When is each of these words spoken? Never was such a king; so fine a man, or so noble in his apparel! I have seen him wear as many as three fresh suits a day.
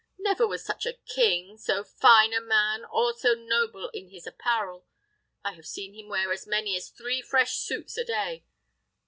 Never 0.17 0.47
was 0.47 0.65
such 0.65 0.87
a 0.87 0.93
king; 1.13 1.59
so 1.59 1.83
fine 1.83 2.33
a 2.33 2.41
man, 2.41 2.85
or 2.85 3.13
so 3.15 3.35
noble 3.35 3.89
in 3.89 4.09
his 4.09 4.25
apparel! 4.25 4.87
I 5.43 5.53
have 5.53 5.67
seen 5.67 5.93
him 5.93 6.07
wear 6.09 6.31
as 6.33 6.47
many 6.47 6.75
as 6.75 6.89
three 6.89 7.21
fresh 7.21 7.57
suits 7.57 7.99
a 7.99 8.03
day. 8.03 8.43